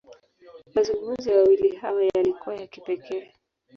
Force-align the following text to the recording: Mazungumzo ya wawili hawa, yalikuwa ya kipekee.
Mazungumzo 0.75 1.29
ya 1.31 1.37
wawili 1.41 1.75
hawa, 1.75 2.03
yalikuwa 2.15 2.55
ya 2.55 2.67
kipekee. 2.67 3.33